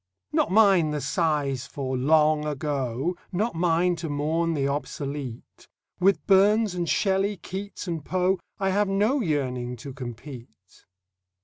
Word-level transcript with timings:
Not 0.31 0.49
mine 0.49 0.89
the 0.89 0.99
sighs 0.99 1.67
for 1.67 1.95
Long 1.95 2.43
Ago; 2.43 3.15
Not 3.31 3.53
mine 3.53 3.95
to 3.97 4.09
mourn 4.09 4.55
the 4.55 4.67
obsolete; 4.67 5.67
With 5.99 6.25
Burns 6.25 6.73
and 6.73 6.89
Shelley, 6.89 7.37
Keats 7.37 7.87
and 7.87 8.03
Poe 8.03 8.39
I 8.59 8.71
have 8.71 8.87
no 8.89 9.19
yearning 9.21 9.75
to 9.75 9.93
compete. 9.93 10.85